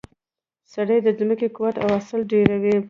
[0.71, 2.75] سرې د ځمکې قوت او حاصل ډیروي.